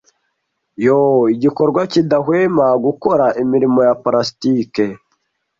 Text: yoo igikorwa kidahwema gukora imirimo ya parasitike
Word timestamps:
yoo 0.85 1.21
igikorwa 1.33 1.81
kidahwema 1.91 2.67
gukora 2.85 3.25
imirimo 3.43 3.79
ya 3.87 3.93
parasitike 4.03 4.85